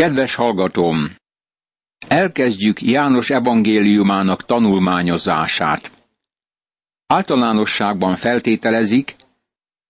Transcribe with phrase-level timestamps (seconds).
[0.00, 1.14] Kedves hallgatóm!
[2.08, 5.90] Elkezdjük János evangéliumának tanulmányozását.
[7.06, 9.16] Általánosságban feltételezik,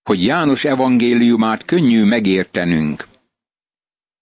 [0.03, 3.07] hogy János evangéliumát könnyű megértenünk.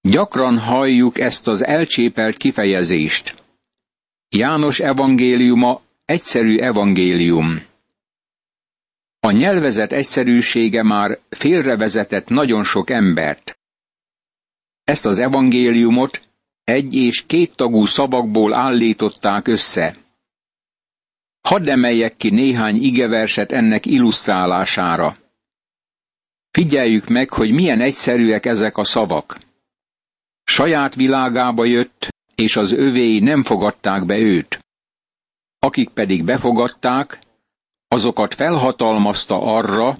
[0.00, 3.34] Gyakran halljuk ezt az elcsépelt kifejezést.
[4.28, 7.62] János evangéliuma egyszerű evangélium.
[9.20, 13.57] A nyelvezet egyszerűsége már félrevezetett nagyon sok embert.
[14.88, 16.22] Ezt az evangéliumot
[16.64, 19.96] egy és két tagú szavakból állították össze.
[21.40, 25.16] Hadd emeljek ki néhány igeverset ennek illusztrálására.
[26.50, 29.38] Figyeljük meg, hogy milyen egyszerűek ezek a szavak.
[30.44, 34.58] Saját világába jött, és az övéi nem fogadták be őt.
[35.58, 37.18] Akik pedig befogadták,
[37.88, 39.98] azokat felhatalmazta arra,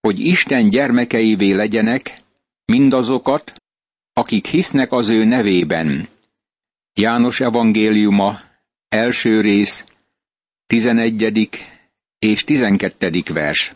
[0.00, 2.22] hogy Isten gyermekeivé legyenek,
[2.64, 3.59] mindazokat,
[4.20, 6.08] akik hisznek az ő nevében.
[6.94, 8.38] János evangéliuma,
[8.88, 9.84] első rész,
[10.66, 11.48] 11.
[12.18, 13.22] és 12.
[13.32, 13.72] vers.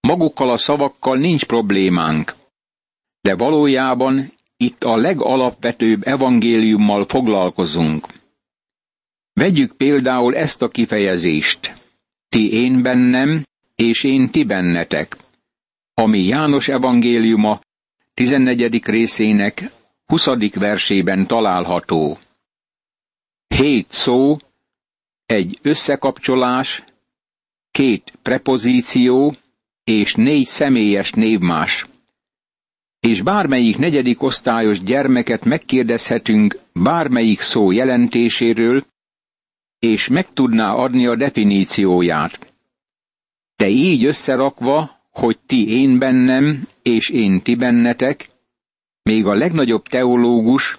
[0.00, 2.34] Magukkal a szavakkal nincs problémánk,
[3.20, 8.06] de valójában itt a legalapvetőbb evangéliummal foglalkozunk.
[9.32, 11.74] Vegyük például ezt a kifejezést.
[12.28, 13.42] Ti én bennem,
[13.74, 15.16] és én ti bennetek,
[15.94, 17.60] ami János evangéliuma
[18.18, 18.84] 14.
[18.84, 19.70] részének
[20.06, 20.26] 20.
[20.54, 22.18] versében található.
[23.48, 24.36] Hét szó,
[25.26, 26.84] egy összekapcsolás,
[27.70, 29.34] két prepozíció
[29.84, 31.86] és négy személyes névmás.
[33.00, 38.86] És bármelyik negyedik osztályos gyermeket megkérdezhetünk bármelyik szó jelentéséről,
[39.78, 42.52] és meg tudná adni a definícióját.
[43.56, 48.28] De így összerakva hogy ti én bennem, és én ti bennetek,
[49.02, 50.78] még a legnagyobb teológus,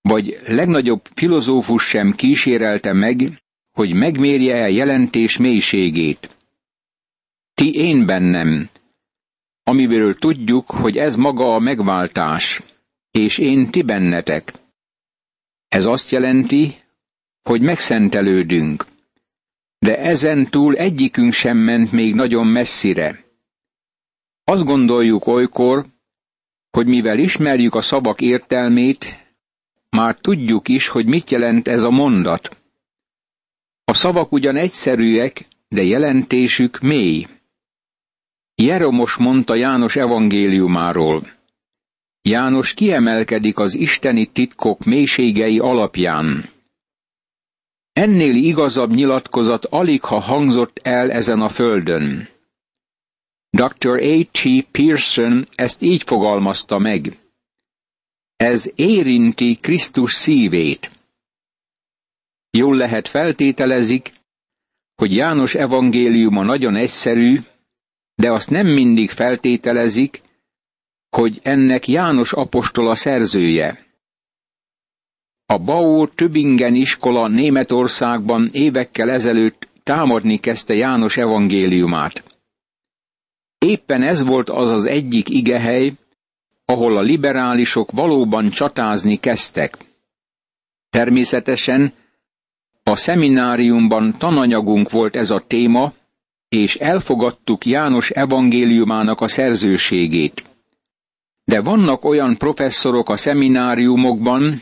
[0.00, 6.36] vagy legnagyobb filozófus sem kísérelte meg, hogy megmérje el jelentés mélységét.
[7.54, 8.68] Ti én bennem,
[9.62, 12.62] amiből tudjuk, hogy ez maga a megváltás,
[13.10, 14.52] és én ti bennetek.
[15.68, 16.74] Ez azt jelenti,
[17.42, 18.84] hogy megszentelődünk.
[19.78, 23.28] De ezen túl egyikünk sem ment még nagyon messzire.
[24.50, 25.86] Azt gondoljuk olykor,
[26.70, 29.26] hogy mivel ismerjük a szavak értelmét,
[29.90, 32.56] már tudjuk is, hogy mit jelent ez a mondat.
[33.84, 37.26] A szavak ugyan egyszerűek, de jelentésük mély.
[38.54, 41.22] Jeromos mondta János evangéliumáról.
[42.22, 46.48] János kiemelkedik az isteni titkok mélységei alapján.
[47.92, 52.28] Ennél igazabb nyilatkozat alig ha hangzott el ezen a földön.
[53.50, 54.02] Dr.
[54.02, 54.66] A.T.
[54.70, 57.18] Pearson ezt így fogalmazta meg.
[58.36, 60.90] Ez érinti Krisztus szívét.
[62.50, 64.12] Jól lehet feltételezik,
[64.94, 67.40] hogy János evangéliuma nagyon egyszerű,
[68.14, 70.22] de azt nem mindig feltételezik,
[71.16, 73.86] hogy ennek János apostol a szerzője.
[75.46, 82.29] A Bau Tübingen iskola Németországban évekkel ezelőtt támadni kezdte János evangéliumát.
[83.66, 85.92] Éppen ez volt az az egyik igehely,
[86.64, 89.76] ahol a liberálisok valóban csatázni kezdtek.
[90.90, 91.92] Természetesen
[92.82, 95.92] a szemináriumban tananyagunk volt ez a téma,
[96.48, 100.42] és elfogadtuk János evangéliumának a szerzőségét.
[101.44, 104.60] De vannak olyan professzorok a szemináriumokban,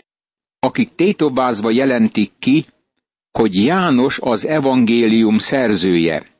[0.58, 2.64] akik tétobázva jelentik ki,
[3.32, 6.37] hogy János az evangélium szerzője.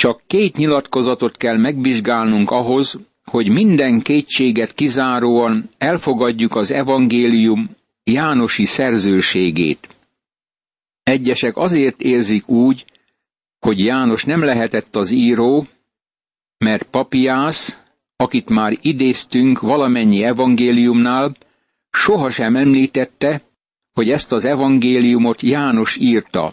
[0.00, 7.70] Csak két nyilatkozatot kell megvizsgálnunk ahhoz, hogy minden kétséget kizáróan elfogadjuk az evangélium
[8.04, 9.88] Jánosi szerzőségét.
[11.02, 12.84] Egyesek azért érzik úgy,
[13.58, 15.66] hogy János nem lehetett az író,
[16.58, 17.78] mert Papiász,
[18.16, 21.36] akit már idéztünk valamennyi evangéliumnál,
[21.90, 23.42] sohasem említette,
[23.92, 26.52] hogy ezt az evangéliumot János írta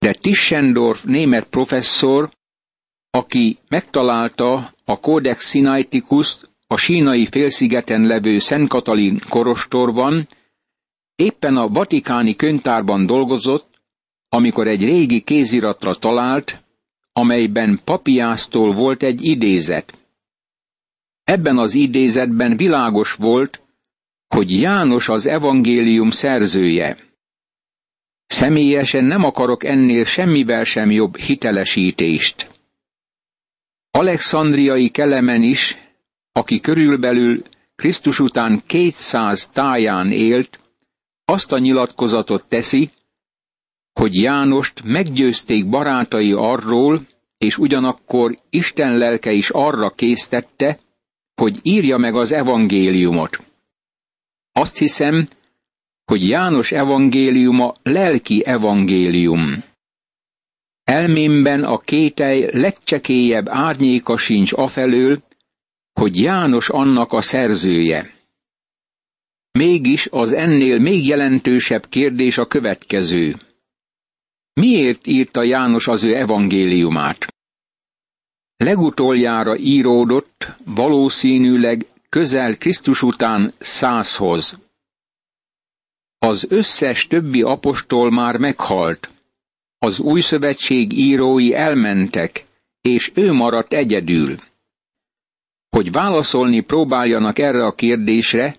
[0.00, 2.30] de Tischendorf német professzor,
[3.10, 6.36] aki megtalálta a Codex Sinaiticus
[6.66, 10.28] a sínai félszigeten levő Szent Katalin korostorban,
[11.16, 13.68] éppen a vatikáni könyvtárban dolgozott,
[14.28, 16.64] amikor egy régi kéziratra talált,
[17.12, 19.98] amelyben papiásztól volt egy idézet.
[21.24, 23.60] Ebben az idézetben világos volt,
[24.28, 27.09] hogy János az evangélium szerzője.
[28.30, 32.50] Személyesen nem akarok ennél semmivel sem jobb hitelesítést.
[33.90, 35.76] Alexandriai Kelemen is,
[36.32, 37.42] aki körülbelül
[37.74, 40.60] Krisztus után 200 táján élt,
[41.24, 42.90] azt a nyilatkozatot teszi,
[43.92, 47.06] hogy Jánost meggyőzték barátai arról,
[47.38, 50.78] és ugyanakkor Isten lelke is arra késztette,
[51.34, 53.38] hogy írja meg az evangéliumot.
[54.52, 55.28] Azt hiszem,
[56.10, 59.62] hogy János evangéliuma lelki evangélium.
[60.84, 65.22] Elmémben a kételj legcsekélyebb árnyéka sincs afelől,
[65.92, 68.14] hogy János annak a szerzője.
[69.52, 73.36] Mégis az ennél még jelentősebb kérdés a következő.
[74.52, 77.26] Miért írta János az ő evangéliumát?
[78.56, 84.58] Legutoljára íródott valószínűleg közel Krisztus után százhoz.
[86.22, 89.10] Az összes többi apostol már meghalt.
[89.78, 92.46] Az új szövetség írói elmentek,
[92.80, 94.36] és ő maradt egyedül.
[95.68, 98.56] Hogy válaszolni próbáljanak erre a kérdésre,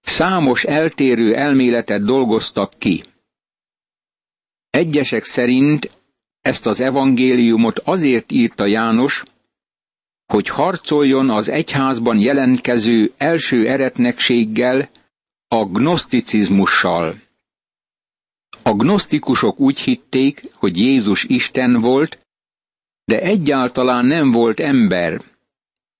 [0.00, 3.04] számos eltérő elméletet dolgoztak ki.
[4.70, 5.90] Egyesek szerint
[6.40, 9.22] ezt az evangéliumot azért írta János,
[10.26, 14.90] hogy harcoljon az egyházban jelentkező első eretnekséggel,
[15.52, 17.20] a gnoszticizmussal.
[18.62, 22.18] A gnosztikusok úgy hitték, hogy Jézus Isten volt,
[23.04, 25.22] de egyáltalán nem volt ember,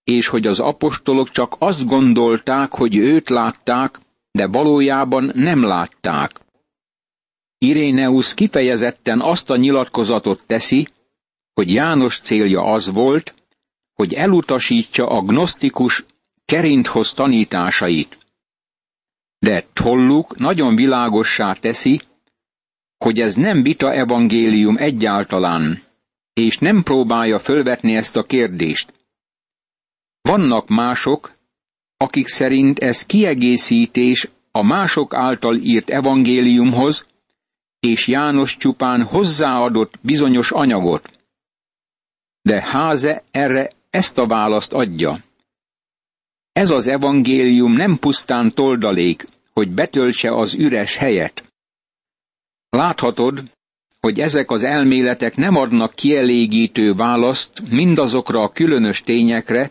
[0.04, 4.00] és hogy az apostolok csak azt gondolták, hogy őt látták,
[4.30, 6.40] de valójában nem látták.
[7.58, 10.88] Iréneus kifejezetten azt a nyilatkozatot teszi,
[11.54, 13.34] hogy János célja az volt,
[13.92, 16.04] hogy elutasítsa a gnosztikus
[16.44, 18.21] kerinthoz tanításait.
[19.42, 22.00] De Tolluk nagyon világossá teszi,
[22.98, 25.82] hogy ez nem vita evangélium egyáltalán,
[26.32, 28.92] és nem próbálja fölvetni ezt a kérdést.
[30.20, 31.34] Vannak mások,
[31.96, 37.06] akik szerint ez kiegészítés a mások által írt evangéliumhoz,
[37.80, 41.18] és János csupán hozzáadott bizonyos anyagot.
[42.42, 45.24] De Háze erre ezt a választ adja.
[46.52, 51.44] Ez az evangélium nem pusztán toldalék, hogy betöltse az üres helyet.
[52.68, 53.42] Láthatod,
[54.00, 59.70] hogy ezek az elméletek nem adnak kielégítő választ mindazokra a különös tényekre,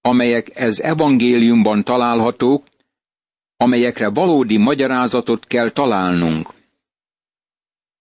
[0.00, 2.66] amelyek ez evangéliumban találhatók,
[3.56, 6.52] amelyekre valódi magyarázatot kell találnunk.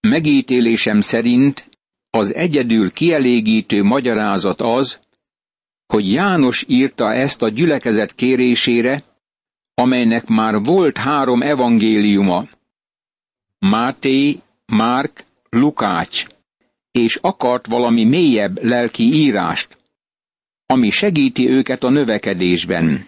[0.08, 1.70] Megítélésem szerint
[2.10, 5.00] az egyedül kielégítő magyarázat az,
[5.92, 9.04] hogy János írta ezt a gyülekezet kérésére,
[9.74, 12.48] amelynek már volt három evangéliuma,
[13.60, 16.26] Máté, Márk, Lukács,
[16.92, 19.78] és akart valami mélyebb lelki írást,
[20.66, 23.08] ami segíti őket a növekedésben.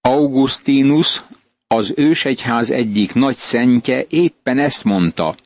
[0.00, 1.22] Augustinus,
[1.66, 5.36] az ősegyház egyik nagy szentje éppen ezt mondta.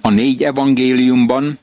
[0.00, 1.58] A négy evangéliumban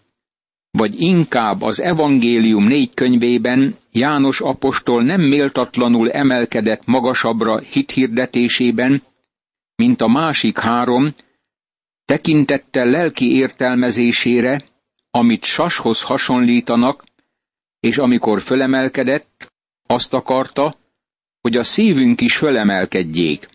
[0.71, 9.03] vagy inkább az evangélium négy könyvében János apostol nem méltatlanul emelkedett magasabbra hithirdetésében,
[9.75, 11.13] mint a másik három,
[12.05, 14.63] tekintettel lelki értelmezésére,
[15.11, 17.03] amit sashoz hasonlítanak,
[17.79, 19.51] és amikor fölemelkedett,
[19.87, 20.75] azt akarta,
[21.41, 23.49] hogy a szívünk is fölemelkedjék.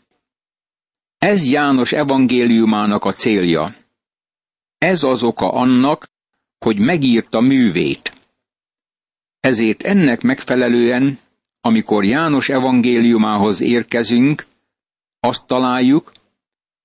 [1.18, 3.75] Ez János evangéliumának a célja.
[4.78, 6.08] Ez az oka annak,
[6.58, 8.12] hogy megírta művét.
[9.40, 11.18] Ezért ennek megfelelően,
[11.60, 14.46] amikor János evangéliumához érkezünk,
[15.20, 16.12] azt találjuk,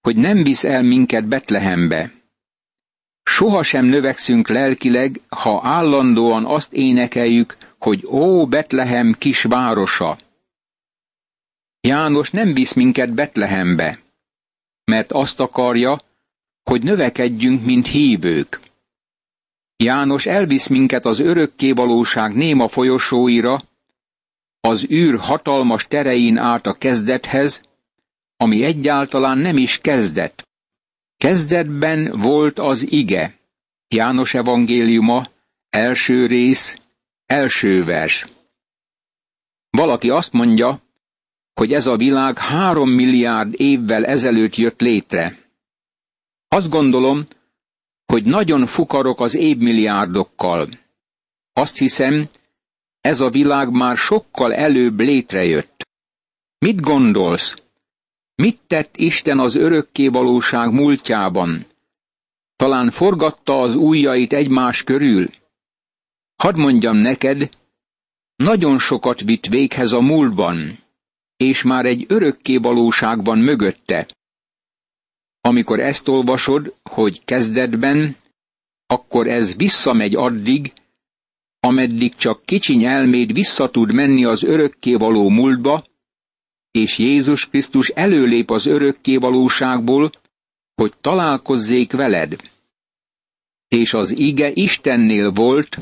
[0.01, 2.11] hogy nem visz el minket Betlehembe.
[3.23, 10.17] Soha sem növekszünk lelkileg, ha állandóan azt énekeljük, hogy ó, Betlehem kis városa.
[11.81, 13.99] János nem visz minket Betlehembe,
[14.83, 16.01] mert azt akarja,
[16.63, 18.59] hogy növekedjünk, mint hívők.
[19.83, 23.61] János elvisz minket az örökké valóság néma folyosóira,
[24.59, 27.61] az űr hatalmas terein át a kezdethez,
[28.38, 30.47] ami egyáltalán nem is kezdet.
[31.17, 33.39] Kezdetben volt az ige.
[33.88, 35.27] János evangéliuma,
[35.69, 36.77] első rész,
[37.25, 38.25] első vers.
[39.69, 40.81] Valaki azt mondja,
[41.53, 45.35] hogy ez a világ három milliárd évvel ezelőtt jött létre.
[46.47, 47.27] Azt gondolom,
[48.12, 50.70] hogy nagyon fukarok az évmilliárdokkal.
[51.53, 52.30] Azt hiszem,
[53.01, 55.88] ez a világ már sokkal előbb létrejött.
[56.58, 57.56] Mit gondolsz?
[58.36, 61.65] Mit tett Isten az örökké valóság múltjában?
[62.56, 65.30] Talán forgatta az ujjait egymás körül?
[66.36, 67.50] Hadd mondjam neked,
[68.36, 70.77] nagyon sokat vitt véghez a múltban,
[71.38, 74.08] és már egy örökké valóságban mögötte.
[75.41, 78.15] Amikor ezt olvasod, hogy kezdetben,
[78.88, 80.74] akkor ez visszamegy addig,
[81.60, 85.86] ameddig csak kicsiny elméd vissza tud menni az örökké való múltba,
[86.71, 90.12] és Jézus Krisztus előlép az örökké valóságból,
[90.75, 92.36] hogy találkozzék veled.
[93.67, 95.77] És az ige Istennél volt,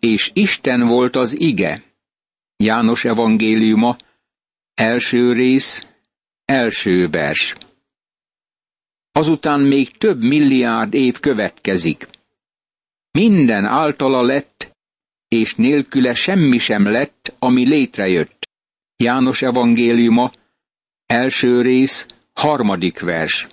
[0.00, 1.82] és Isten volt az ige.
[2.56, 3.96] János evangéliuma,
[4.74, 5.86] első rész,
[6.44, 7.54] első vers.
[9.16, 12.08] Azután még több milliárd év következik.
[13.10, 14.72] Minden általa lett,
[15.28, 18.48] és nélküle semmi sem lett, ami létrejött.
[18.96, 20.32] János evangéliuma,
[21.06, 23.46] első rész, harmadik vers.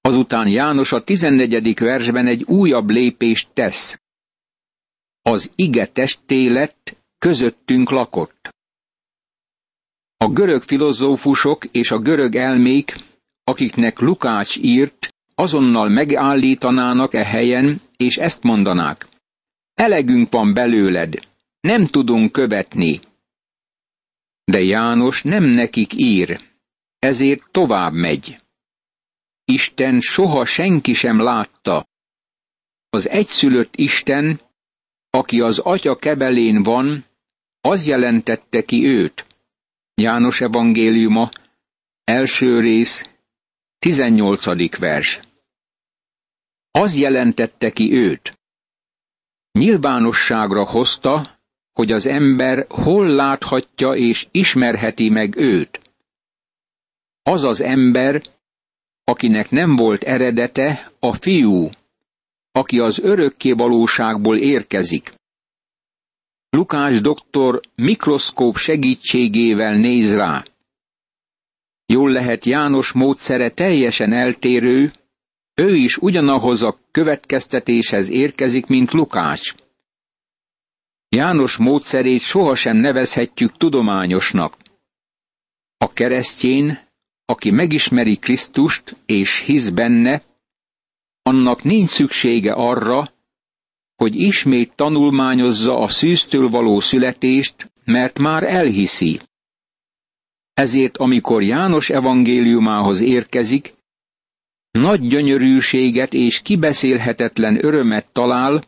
[0.00, 4.00] Azután János a tizennegyedik versben egy újabb lépést tesz.
[5.22, 8.48] Az ige testé lett, közöttünk lakott.
[10.16, 12.96] A görög filozófusok és a görög elmék,
[13.48, 19.06] akiknek Lukács írt, azonnal megállítanának e helyen, és ezt mondanák.
[19.74, 21.14] Elegünk van belőled,
[21.60, 23.00] nem tudunk követni.
[24.44, 26.40] De János nem nekik ír,
[26.98, 28.40] ezért tovább megy.
[29.44, 31.86] Isten soha senki sem látta.
[32.88, 34.40] Az egyszülött Isten,
[35.10, 37.04] aki az atya kebelén van,
[37.60, 39.26] az jelentette ki őt.
[39.94, 41.30] János evangéliuma,
[42.04, 43.15] első rész,
[43.86, 44.78] 18.
[44.78, 45.20] vers.
[46.70, 48.38] Az jelentette ki őt.
[49.52, 51.38] Nyilvánosságra hozta,
[51.72, 55.80] hogy az ember hol láthatja és ismerheti meg őt.
[57.22, 58.22] Az az ember,
[59.04, 61.68] akinek nem volt eredete, a fiú,
[62.52, 65.14] aki az örökké valóságból érkezik.
[66.48, 70.44] Lukás doktor mikroszkóp segítségével néz rá.
[71.86, 74.92] Jól lehet János módszere teljesen eltérő,
[75.54, 79.54] ő is ugyanahoz a következtetéshez érkezik, mint Lukács.
[81.08, 84.56] János módszerét sohasem nevezhetjük tudományosnak.
[85.78, 86.78] A keresztjén,
[87.24, 90.22] aki megismeri Krisztust és hisz benne,
[91.22, 93.12] annak nincs szüksége arra,
[93.96, 99.20] hogy ismét tanulmányozza a szűztől való születést, mert már elhiszi.
[100.56, 103.74] Ezért amikor János evangéliumához érkezik,
[104.70, 108.64] nagy gyönyörűséget és kibeszélhetetlen örömet talál,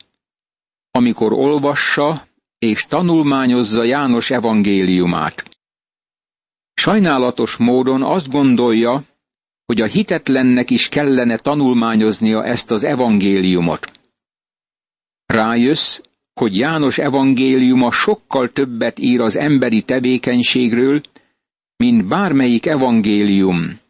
[0.91, 2.27] amikor olvassa
[2.59, 5.59] és tanulmányozza János evangéliumát.
[6.75, 9.03] Sajnálatos módon azt gondolja,
[9.67, 13.93] hogy a hitetlennek is kellene tanulmányoznia ezt az evangéliumot.
[15.27, 16.01] Rájössz,
[16.35, 21.01] hogy János evangéliuma sokkal többet ír az emberi tevékenységről,
[21.79, 23.81] mint bármelyik evangélium.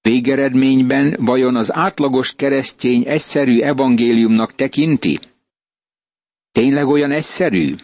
[0.00, 5.18] Végeredményben vajon az átlagos keresztény egyszerű evangéliumnak tekinti?
[6.52, 7.74] Tényleg olyan egyszerű?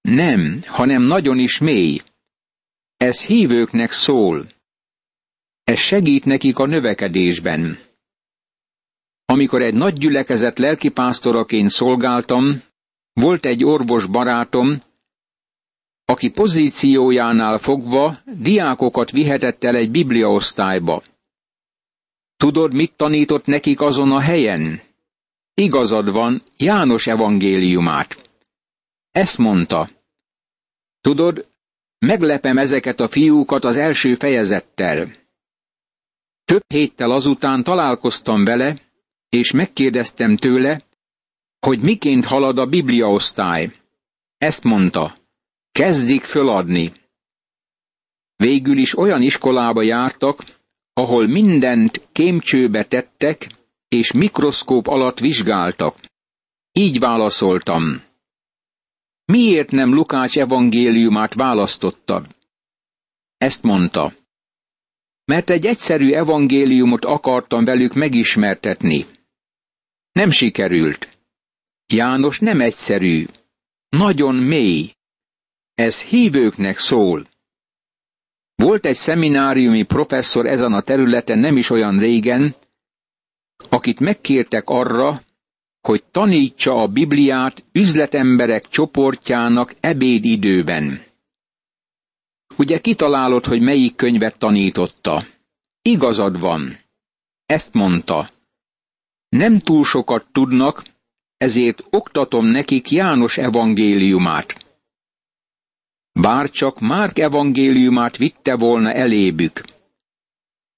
[0.00, 2.00] Nem, hanem nagyon is mély.
[2.96, 4.46] Ez hívőknek szól.
[5.64, 7.78] Ez segít nekik a növekedésben.
[9.24, 12.62] Amikor egy nagy gyülekezet lelkipásztoraként szolgáltam,
[13.12, 14.80] volt egy orvos barátom,
[16.10, 21.02] aki pozíciójánál fogva diákokat vihetett el egy bibliaosztályba.
[22.36, 24.80] Tudod, mit tanított nekik azon a helyen?
[25.54, 28.30] Igazad van, János evangéliumát.
[29.10, 29.88] Ezt mondta.
[31.00, 31.48] Tudod,
[31.98, 35.08] meglepem ezeket a fiúkat az első fejezettel.
[36.44, 38.76] Több héttel azután találkoztam vele,
[39.28, 40.80] és megkérdeztem tőle,
[41.60, 43.72] hogy miként halad a bibliaosztály.
[44.38, 45.18] Ezt mondta,
[45.72, 46.92] kezdik föladni.
[48.36, 50.44] Végül is olyan iskolába jártak,
[50.92, 53.48] ahol mindent kémcsőbe tettek,
[53.88, 56.00] és mikroszkóp alatt vizsgáltak.
[56.72, 58.02] Így válaszoltam.
[59.24, 62.26] Miért nem Lukács evangéliumát választottad?
[63.36, 64.14] Ezt mondta.
[65.24, 69.06] Mert egy egyszerű evangéliumot akartam velük megismertetni.
[70.12, 71.18] Nem sikerült.
[71.86, 73.26] János nem egyszerű,
[73.88, 74.92] nagyon mély.
[75.80, 77.26] Ez hívőknek szól.
[78.54, 82.54] Volt egy szemináriumi professzor ezen a területen nem is olyan régen,
[83.68, 85.22] akit megkértek arra,
[85.80, 91.02] hogy tanítsa a Bibliát üzletemberek csoportjának ebédidőben.
[92.56, 95.24] Ugye kitalálod, hogy melyik könyvet tanította?
[95.82, 96.78] Igazad van.
[97.46, 98.28] Ezt mondta.
[99.28, 100.84] Nem túl sokat tudnak,
[101.36, 104.59] ezért oktatom nekik János evangéliumát.
[106.20, 109.64] Bár csak Márk evangéliumát vitte volna elébük.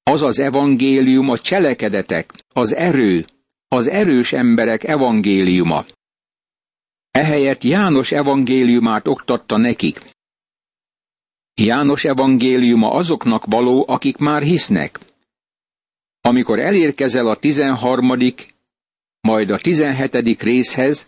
[0.03, 3.25] Az az evangélium a cselekedetek, az erő,
[3.69, 5.85] az erős emberek evangéliuma.
[7.11, 10.03] Ehelyett János evangéliumát oktatta nekik.
[11.55, 15.01] János evangéliuma azoknak való, akik már hisznek.
[16.21, 18.55] Amikor elérkezel a tizenharmadik,
[19.21, 21.07] majd a tizenhetedik részhez,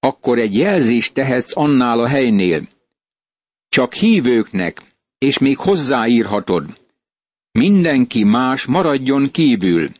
[0.00, 2.72] akkor egy jelzést tehetsz annál a helynél.
[3.74, 4.82] Csak hívőknek,
[5.18, 6.80] és még hozzáírhatod.
[7.52, 9.90] Mindenki más maradjon kívül.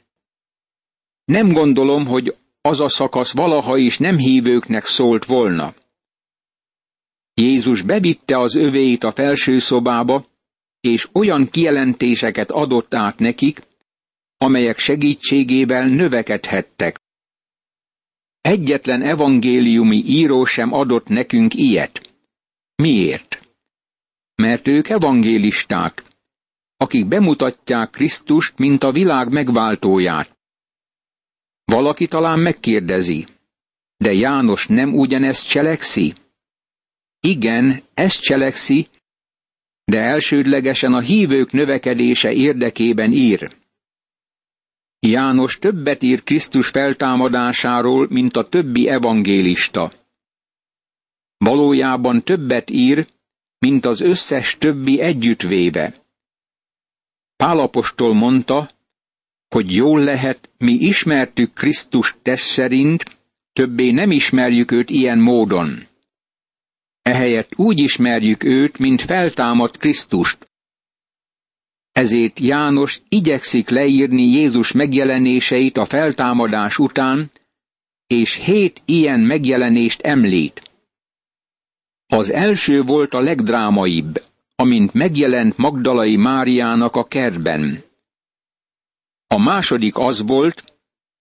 [1.25, 5.75] Nem gondolom, hogy az a szakasz valaha is nem hívőknek szólt volna.
[7.35, 10.27] Jézus bevitte az övéit a felső szobába,
[10.81, 13.63] és olyan kijelentéseket adott át nekik,
[14.39, 17.01] amelyek segítségével növekedhettek.
[18.41, 22.11] Egyetlen evangéliumi író sem adott nekünk ilyet.
[22.75, 23.44] Miért?
[24.35, 26.05] Mert ők evangélisták,
[26.77, 30.39] akik bemutatják Krisztust, mint a világ megváltóját.
[31.65, 33.27] Valaki talán megkérdezi,
[33.97, 36.15] de János nem ugyanezt cselekszi?
[37.21, 38.89] Igen, ezt cselekszi,
[39.85, 43.57] de elsődlegesen a hívők növekedése érdekében ír.
[44.99, 49.93] János többet ír Krisztus feltámadásáról, mint a többi evangélista.
[51.37, 53.07] Valójában többet ír,
[53.65, 55.95] mint az összes többi együttvéve.
[57.37, 58.71] Pálapostól mondta,
[59.49, 63.05] hogy jól lehet, mi ismertük Krisztus test szerint,
[63.53, 65.87] többé nem ismerjük őt ilyen módon.
[67.03, 70.49] Ehelyett úgy ismerjük őt, mint feltámadt Krisztust.
[71.93, 77.31] Ezért János igyekszik leírni Jézus megjelenéseit a feltámadás után,
[78.07, 80.74] és hét ilyen megjelenést említ.
[82.07, 84.23] Az első volt a legdrámaibb,
[84.57, 87.83] amint megjelent Magdalai Máriának a kertben.
[89.27, 90.65] A második az volt,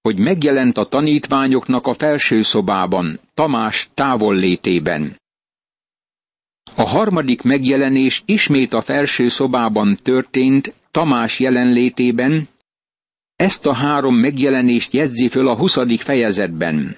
[0.02, 5.22] hogy megjelent a tanítványoknak a felső szobában, Tamás távollétében.
[6.76, 12.48] A harmadik megjelenés ismét a felső szobában történt, Tamás jelenlétében,
[13.36, 16.98] ezt a három megjelenést jegyzi föl a huszadik fejezetben.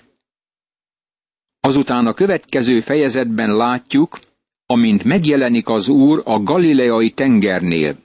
[1.66, 4.20] Azután a következő fejezetben látjuk,
[4.66, 7.98] amint megjelenik az Úr a galileai tengernél.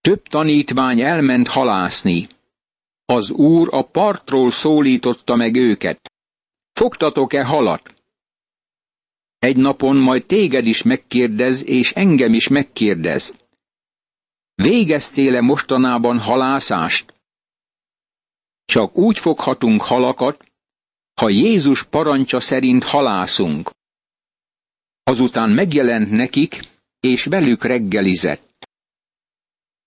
[0.00, 2.26] Több tanítvány elment halászni.
[3.04, 6.12] Az Úr a partról szólította meg őket.
[6.72, 7.94] Fogtatok-e halat?
[9.38, 13.34] Egy napon majd téged is megkérdez, és engem is megkérdez.
[14.54, 17.14] Végeztél-e mostanában halászást?
[18.64, 20.51] Csak úgy foghatunk halakat,
[21.22, 23.70] ha Jézus parancsa szerint halászunk.
[25.02, 26.60] Azután megjelent nekik,
[27.00, 28.68] és velük reggelizett.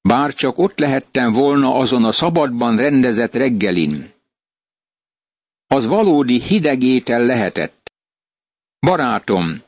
[0.02, 4.12] Bár csak ott lehettem volna azon a szabadban rendezett reggelin.
[5.67, 7.91] Az valódi hideg étel lehetett.
[8.80, 9.62] Barátom,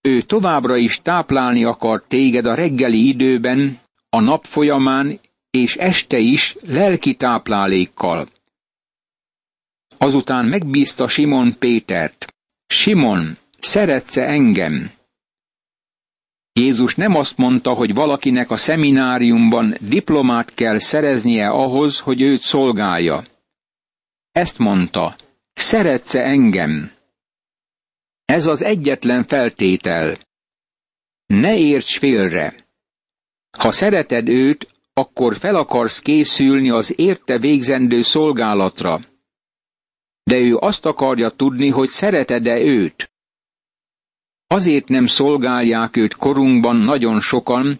[0.00, 6.56] ő továbbra is táplálni akar téged a reggeli időben, a nap folyamán és este is
[6.60, 8.28] lelki táplálékkal.
[10.04, 12.34] Azután megbízta Simon Pétert.
[12.66, 14.90] Simon, szeretsz-e engem?
[16.52, 23.22] Jézus nem azt mondta, hogy valakinek a szemináriumban diplomát kell szereznie ahhoz, hogy őt szolgálja.
[24.32, 25.16] Ezt mondta,
[25.52, 26.92] szeretsz-e engem?
[28.24, 30.16] Ez az egyetlen feltétel.
[31.26, 32.54] Ne érts félre.
[33.58, 39.00] Ha szereted őt, akkor fel akarsz készülni az érte végzendő szolgálatra.
[40.24, 43.12] De ő azt akarja tudni, hogy szereted-e őt.
[44.46, 47.78] Azért nem szolgálják őt korunkban nagyon sokan,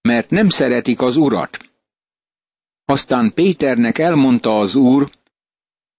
[0.00, 1.70] mert nem szeretik az urat.
[2.84, 5.10] Aztán Péternek elmondta az úr,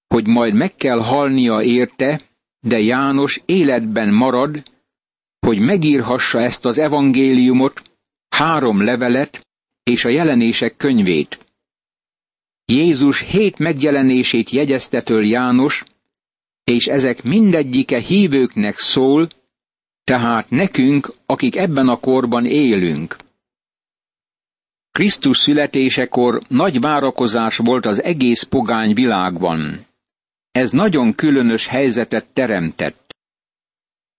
[0.08, 2.22] hogy majd meg kell halnia érte,
[2.60, 4.64] de János életben marad,
[5.40, 7.82] hogy megírhassa ezt az evangéliumot,
[8.30, 9.48] három levelet
[9.84, 11.43] és a jelenések könyvét.
[12.66, 15.84] Jézus hét megjelenését jegyezte föl János,
[16.64, 19.28] és ezek mindegyike hívőknek szól,
[20.04, 23.18] tehát nekünk, akik ebben a korban élünk.
[24.92, 29.86] Krisztus születésekor nagy várakozás volt az egész pogány világban.
[30.52, 33.16] Ez nagyon különös helyzetet teremtett.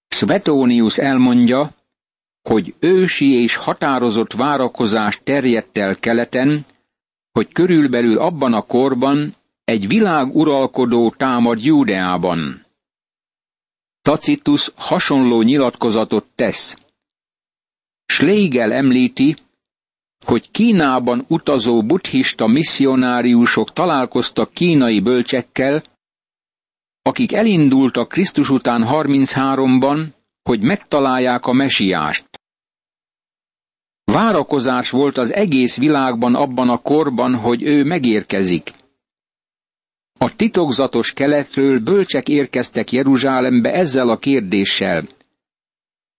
[0.08, 1.74] Svetónius elmondja,
[2.42, 6.66] hogy ősi és határozott várakozás terjedt el keleten,
[7.34, 12.66] hogy körülbelül abban a korban egy világuralkodó támad Júdeában.
[14.02, 16.76] Tacitus hasonló nyilatkozatot tesz.
[18.06, 19.36] Schlegel említi,
[20.24, 25.82] hogy Kínában utazó buddhista misszionáriusok találkoztak kínai bölcsekkel,
[27.02, 30.06] akik elindultak Krisztus után 33-ban,
[30.42, 32.33] hogy megtalálják a mesiást.
[34.04, 38.72] Várakozás volt az egész világban abban a korban, hogy ő megérkezik.
[40.18, 45.02] A titokzatos keletről bölcsek érkeztek Jeruzsálembe ezzel a kérdéssel.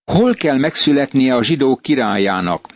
[0.04, 2.68] Hol kell megszületnie a zsidók királyának?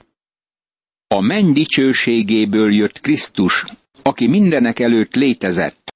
[1.06, 3.64] A menny dicsőségéből jött Krisztus,
[4.02, 5.92] aki mindenek előtt létezett.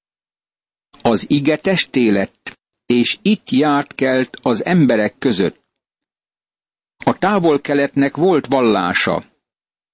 [1.01, 2.51] Az ige testé lett,
[2.85, 5.64] és itt járt kelt az emberek között.
[7.03, 9.23] A távol-keletnek volt vallása.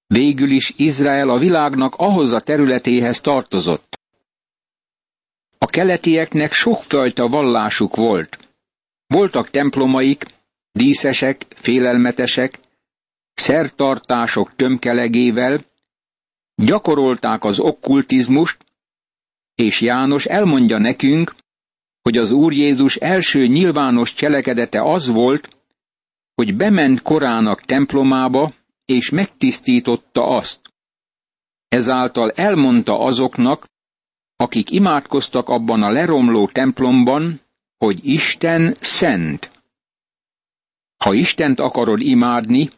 [0.06, 4.00] Végül is Izrael a világnak ahhoz a területéhez tartozott.
[5.58, 8.48] A keletieknek sokfajta vallásuk volt.
[9.06, 10.26] Voltak templomaik,
[10.72, 12.58] díszesek, félelmetesek,
[13.34, 15.60] szertartások tömkelegével,
[16.54, 18.64] gyakorolták az okkultizmust,
[19.54, 21.34] és János elmondja nekünk,
[22.02, 25.48] hogy az Úr Jézus első nyilvános cselekedete az volt,
[26.34, 28.52] hogy bement korának templomába,
[28.84, 30.60] és megtisztította azt.
[31.68, 33.66] Ezáltal elmondta azoknak,
[34.36, 37.40] akik imádkoztak abban a leromló templomban,
[37.78, 39.50] hogy Isten szent.
[41.04, 42.70] Ha Istent akarod imádni,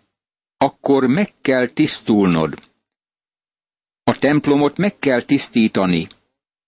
[0.56, 2.58] akkor meg kell tisztulnod.
[4.04, 6.06] A templomot meg kell tisztítani,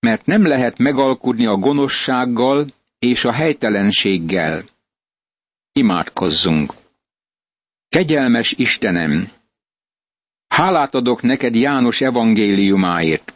[0.00, 2.66] mert nem lehet megalkudni a gonoszsággal
[2.98, 4.64] és a helytelenséggel.
[5.76, 6.72] Imádkozzunk!
[7.88, 9.30] Kegyelmes Istenem!
[10.48, 13.32] Hálát adok neked János evangéliumáért.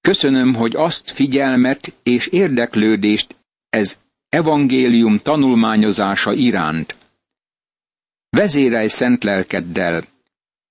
[0.00, 3.36] Köszönöm, hogy azt figyelmet és érdeklődést
[3.68, 6.96] ez evangélium tanulmányozása iránt.
[8.28, 10.04] Vezérelj szent lelkeddel,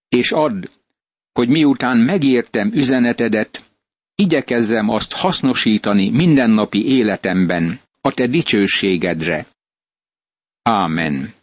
[0.07, 0.69] és add,
[1.31, 3.63] hogy miután megértem üzenetedet,
[4.15, 9.45] igyekezzem azt hasznosítani mindennapi életemben, a te dicsőségedre.
[10.67, 11.33] Amen.